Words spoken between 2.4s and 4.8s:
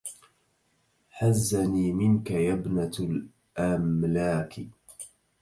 ابنة الأملاك